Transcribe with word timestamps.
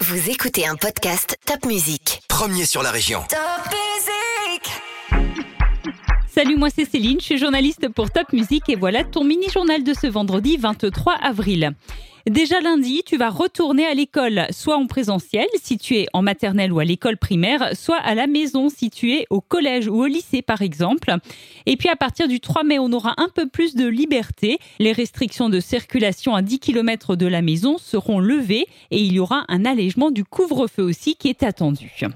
Vous 0.00 0.28
écoutez 0.28 0.66
un 0.66 0.76
podcast 0.76 1.38
Top 1.46 1.64
Music. 1.64 2.22
Premier 2.28 2.66
sur 2.66 2.82
la 2.82 2.90
région. 2.90 3.24
Top 3.30 3.55
Salut, 6.36 6.56
moi 6.56 6.68
c'est 6.68 6.84
Céline, 6.84 7.18
je 7.18 7.24
suis 7.24 7.38
journaliste 7.38 7.88
pour 7.88 8.10
Top 8.10 8.30
Music 8.34 8.68
et 8.68 8.76
voilà 8.76 9.04
ton 9.04 9.24
mini-journal 9.24 9.82
de 9.82 9.94
ce 9.94 10.06
vendredi 10.06 10.58
23 10.58 11.14
avril. 11.14 11.70
Déjà 12.26 12.60
lundi, 12.60 13.02
tu 13.06 13.16
vas 13.16 13.30
retourner 13.30 13.86
à 13.86 13.94
l'école, 13.94 14.44
soit 14.50 14.76
en 14.76 14.86
présentiel 14.86 15.46
si 15.54 15.78
tu 15.78 15.96
es 15.96 16.08
en 16.12 16.20
maternelle 16.20 16.74
ou 16.74 16.78
à 16.78 16.84
l'école 16.84 17.16
primaire, 17.16 17.74
soit 17.74 17.96
à 17.96 18.14
la 18.14 18.26
maison 18.26 18.68
si 18.68 18.90
tu 18.90 19.14
es 19.14 19.24
au 19.30 19.40
collège 19.40 19.88
ou 19.88 20.02
au 20.02 20.04
lycée 20.04 20.42
par 20.42 20.60
exemple. 20.60 21.14
Et 21.64 21.78
puis 21.78 21.88
à 21.88 21.96
partir 21.96 22.28
du 22.28 22.38
3 22.38 22.64
mai, 22.64 22.78
on 22.78 22.92
aura 22.92 23.14
un 23.16 23.30
peu 23.34 23.48
plus 23.48 23.74
de 23.74 23.86
liberté. 23.86 24.58
Les 24.78 24.92
restrictions 24.92 25.48
de 25.48 25.58
circulation 25.58 26.34
à 26.34 26.42
10 26.42 26.58
km 26.58 27.16
de 27.16 27.26
la 27.26 27.40
maison 27.40 27.78
seront 27.78 28.18
levées 28.18 28.66
et 28.90 28.98
il 28.98 29.14
y 29.14 29.20
aura 29.20 29.46
un 29.48 29.64
allègement 29.64 30.10
du 30.10 30.22
couvre-feu 30.22 30.82
aussi 30.82 31.16
qui 31.16 31.30
est 31.30 31.42
attendu. 31.42 31.90
10, 31.98 32.02
9, 32.02 32.12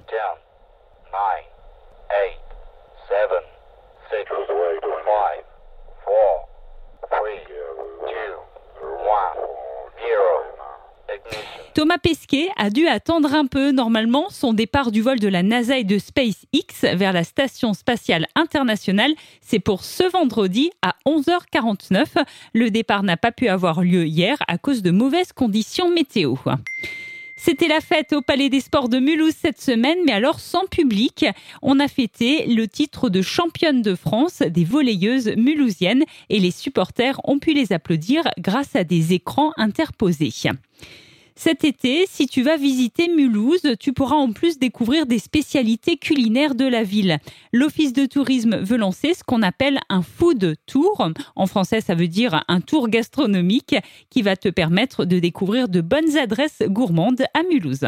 Thomas 11.74 11.98
Pesquet 11.98 12.48
a 12.56 12.68
dû 12.68 12.86
attendre 12.88 13.32
un 13.32 13.46
peu. 13.46 13.70
Normalement, 13.70 14.28
son 14.30 14.52
départ 14.52 14.90
du 14.90 15.02
vol 15.02 15.20
de 15.20 15.28
la 15.28 15.44
NASA 15.44 15.78
et 15.78 15.84
de 15.84 15.98
SpaceX 15.98 16.96
vers 16.96 17.12
la 17.12 17.22
Station 17.22 17.74
spatiale 17.74 18.26
internationale, 18.34 19.12
c'est 19.40 19.60
pour 19.60 19.84
ce 19.84 20.02
vendredi 20.10 20.70
à 20.82 20.96
11h49. 21.06 22.06
Le 22.54 22.70
départ 22.70 23.04
n'a 23.04 23.16
pas 23.16 23.30
pu 23.30 23.48
avoir 23.48 23.82
lieu 23.82 24.06
hier 24.06 24.36
à 24.48 24.58
cause 24.58 24.82
de 24.82 24.90
mauvaises 24.90 25.32
conditions 25.32 25.90
météo. 25.90 26.34
C'était 27.36 27.68
la 27.68 27.80
fête 27.80 28.12
au 28.12 28.20
Palais 28.20 28.50
des 28.50 28.60
Sports 28.60 28.88
de 28.88 28.98
Mulhouse 28.98 29.34
cette 29.40 29.60
semaine, 29.60 29.98
mais 30.04 30.12
alors 30.12 30.40
sans 30.40 30.66
public. 30.66 31.24
On 31.62 31.78
a 31.78 31.88
fêté 31.88 32.46
le 32.46 32.66
titre 32.66 33.08
de 33.08 33.22
championne 33.22 33.80
de 33.80 33.94
France 33.94 34.42
des 34.42 34.64
volleyeuses 34.64 35.32
mulhousiennes 35.36 36.04
et 36.28 36.40
les 36.40 36.50
supporters 36.50 37.18
ont 37.24 37.38
pu 37.38 37.54
les 37.54 37.72
applaudir 37.72 38.24
grâce 38.38 38.74
à 38.74 38.84
des 38.84 39.14
écrans 39.14 39.52
interposés. 39.56 40.32
Cet 41.42 41.64
été, 41.64 42.04
si 42.06 42.26
tu 42.26 42.42
vas 42.42 42.58
visiter 42.58 43.08
Mulhouse, 43.08 43.66
tu 43.80 43.94
pourras 43.94 44.16
en 44.16 44.30
plus 44.30 44.58
découvrir 44.58 45.06
des 45.06 45.18
spécialités 45.18 45.96
culinaires 45.96 46.54
de 46.54 46.66
la 46.66 46.82
ville. 46.82 47.16
L'Office 47.54 47.94
de 47.94 48.04
tourisme 48.04 48.58
veut 48.58 48.76
lancer 48.76 49.14
ce 49.14 49.24
qu'on 49.24 49.40
appelle 49.40 49.78
un 49.88 50.02
food 50.02 50.56
tour. 50.66 51.08
En 51.36 51.46
français, 51.46 51.80
ça 51.80 51.94
veut 51.94 52.08
dire 52.08 52.44
un 52.48 52.60
tour 52.60 52.90
gastronomique 52.90 53.74
qui 54.10 54.20
va 54.20 54.36
te 54.36 54.50
permettre 54.50 55.06
de 55.06 55.18
découvrir 55.18 55.70
de 55.70 55.80
bonnes 55.80 56.18
adresses 56.18 56.60
gourmandes 56.66 57.24
à 57.32 57.42
Mulhouse. 57.42 57.86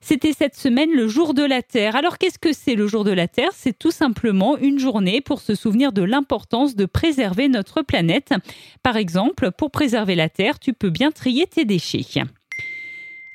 C'était 0.00 0.32
cette 0.32 0.56
semaine 0.56 0.90
le 0.90 1.06
jour 1.06 1.34
de 1.34 1.44
la 1.44 1.62
Terre. 1.62 1.94
Alors 1.94 2.18
qu'est-ce 2.18 2.40
que 2.40 2.52
c'est 2.52 2.74
le 2.74 2.88
jour 2.88 3.04
de 3.04 3.12
la 3.12 3.28
Terre? 3.28 3.52
C'est 3.54 3.78
tout 3.78 3.92
simplement 3.92 4.58
une 4.58 4.80
journée 4.80 5.20
pour 5.20 5.40
se 5.40 5.54
souvenir 5.54 5.92
de 5.92 6.02
l'importance 6.02 6.74
de 6.74 6.86
préserver 6.86 7.48
notre 7.48 7.82
planète. 7.82 8.34
Par 8.82 8.96
exemple, 8.96 9.52
pour 9.56 9.70
préserver 9.70 10.16
la 10.16 10.28
Terre, 10.28 10.58
tu 10.58 10.72
peux 10.72 10.90
bien 10.90 11.12
trier 11.12 11.46
tes 11.46 11.64
déchets. 11.64 12.24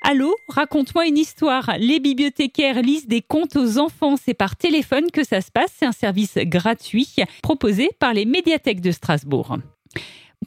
Allô, 0.04 0.36
raconte-moi 0.48 1.06
une 1.06 1.18
histoire. 1.18 1.76
Les 1.78 2.00
bibliothécaires 2.00 2.82
lisent 2.82 3.08
des 3.08 3.22
contes 3.22 3.56
aux 3.56 3.78
enfants. 3.78 4.16
C'est 4.18 4.34
par 4.34 4.56
téléphone 4.56 5.12
que 5.12 5.24
ça 5.24 5.42
se 5.42 5.52
passe. 5.52 5.72
C'est 5.78 5.86
un 5.86 5.92
service 5.92 6.38
gratuit 6.38 7.16
proposé 7.44 7.90
par 8.00 8.14
les 8.14 8.26
médiathèques 8.26 8.82
de 8.82 8.92
Strasbourg. 8.92 9.58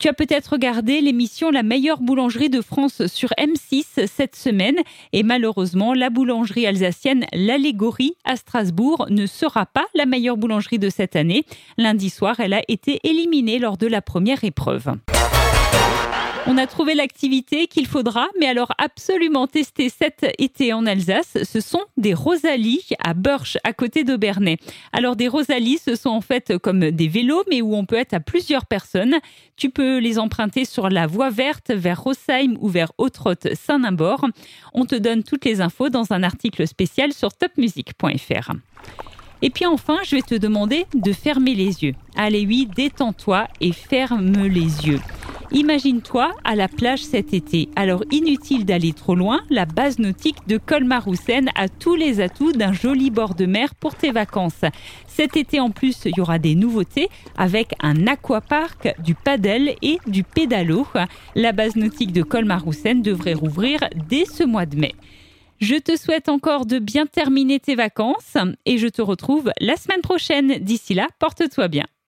Tu 0.01 0.09
as 0.09 0.13
peut-être 0.13 0.55
regardé 0.55 1.01
l'émission 1.01 1.53
La 1.53 1.63
meilleure 1.63 2.01
boulangerie 2.01 2.51
de 2.51 2.61
France 2.61 3.07
sur 3.07 3.31
M6 3.39 4.09
cette 4.09 4.35
semaine 4.35 4.79
et 5.13 5.23
malheureusement 5.23 5.95
la 5.95 6.11
boulangerie 6.11 6.67
alsacienne 6.67 7.27
L'Allégorie 7.33 8.17
à 8.25 8.35
Strasbourg 8.35 9.07
ne 9.11 9.27
sera 9.27 9.67
pas 9.67 9.87
la 9.95 10.05
meilleure 10.05 10.37
boulangerie 10.37 10.81
de 10.81 10.91
cette 10.91 11.15
année. 11.15 11.45
Lundi 11.79 12.11
soir, 12.11 12.41
elle 12.41 12.55
a 12.55 12.63
été 12.67 12.99
éliminée 13.05 13.61
lors 13.61 13.77
de 13.77 13.87
la 13.87 14.03
première 14.03 14.43
épreuve. 14.43 14.97
On 16.47 16.59
a 16.59 16.67
trouvé 16.67 16.95
l'activité 16.95 17.67
qu'il 17.67 17.87
faudra, 17.87 18.29
mais 18.39 18.47
alors 18.47 18.73
absolument 18.77 19.47
tester 19.47 19.89
cet 19.89 20.27
été 20.39 20.75
en 20.75 20.85
Alsace. 20.85 21.39
Ce 21.43 21.61
sont 21.61 21.81
des 21.97 22.13
rosalies 22.13 22.85
à 23.03 23.15
Burch, 23.15 23.57
à 23.65 23.73
côté 23.73 24.05
d'Aubernay. 24.05 24.59
Alors 24.93 25.17
des 25.17 25.27
rosalies, 25.27 25.79
ce 25.79 25.95
sont 25.95 26.11
en 26.11 26.21
fait 26.21 26.59
comme 26.59 26.91
des 26.91 27.09
vélos, 27.09 27.45
mais 27.49 27.63
où 27.63 27.75
on 27.75 27.87
peut 27.87 27.97
être 27.97 28.13
à 28.13 28.21
plusieurs 28.21 28.67
personnes. 28.67 29.17
Tu 29.57 29.71
peux 29.71 29.97
les 29.99 30.19
emprunter 30.19 30.67
sur 30.67 30.91
la 30.91 31.07
voie 31.07 31.31
verte 31.31 31.71
vers 31.71 32.03
Rosheim 32.03 32.59
ou 32.61 32.69
vers 32.69 32.93
Autrotte-Saint-Nimbord. 32.99 34.27
On 34.75 34.85
te 34.85 34.97
donne 34.97 35.23
toutes 35.23 35.47
les 35.47 35.63
infos 35.63 35.89
dans 35.89 36.13
un 36.13 36.23
article 36.23 36.69
spécial 36.69 37.15
sur 37.15 37.33
topmusic.fr. 37.33 38.53
Et 39.41 39.49
puis 39.49 39.65
enfin, 39.65 39.99
je 40.05 40.17
vais 40.17 40.23
te 40.23 40.35
demander 40.35 40.85
de 40.95 41.13
fermer 41.13 41.55
les 41.55 41.85
yeux. 41.85 41.95
Allez 42.17 42.45
oui, 42.45 42.69
détends-toi 42.77 43.49
et 43.63 43.73
ferme 43.73 44.47
les 44.47 44.87
yeux. 44.87 45.01
Imagine-toi 45.53 46.33
à 46.45 46.55
la 46.55 46.69
plage 46.69 47.03
cet 47.03 47.33
été. 47.35 47.69
Alors 47.77 48.03
inutile 48.11 48.65
d'aller 48.65 48.93
trop 48.93 49.15
loin, 49.15 49.43
la 49.51 49.67
base 49.67 49.99
nautique 49.99 50.47
de 50.49 50.59
Colmar-Roussen 50.59 51.51
a 51.55 51.69
tous 51.69 51.95
les 51.95 52.21
atouts 52.21 52.53
d'un 52.53 52.73
joli 52.73 53.11
bord 53.11 53.35
de 53.35 53.47
mer 53.47 53.75
pour 53.75 53.95
tes 53.95 54.11
vacances. 54.11 54.65
Cet 55.07 55.37
été 55.37 55.61
en 55.61 55.71
plus, 55.71 56.03
il 56.07 56.13
y 56.17 56.21
aura 56.21 56.39
des 56.39 56.55
nouveautés 56.55 57.09
avec 57.37 57.75
un 57.81 58.07
aquapark, 58.07 58.95
du 59.03 59.15
paddle 59.15 59.75
et 59.83 59.99
du 60.07 60.25
pédalo. 60.25 60.87
La 61.35 61.53
base 61.53 61.77
nautique 61.77 62.13
de 62.13 62.23
Colmar-Roussen 62.23 63.03
devrait 63.03 63.35
rouvrir 63.35 63.81
dès 64.09 64.25
ce 64.25 64.45
mois 64.45 64.67
de 64.67 64.77
mai. 64.77 64.95
Je 65.61 65.77
te 65.77 65.97
souhaite 65.97 66.29
encore 66.29 66.67
de 66.67 66.79
bien 66.79 67.07
terminer 67.07 67.61
tes 67.61 67.75
vacances 67.75 68.37
et 68.67 68.77
je 68.79 68.89
te 68.89 69.01
retrouve 69.03 69.53
la 69.61 69.77
semaine 69.77 70.03
prochaine. 70.03 70.59
D'ici 70.59 70.95
là, 70.95 71.07
porte-toi 71.19 71.69
bien. 71.69 71.85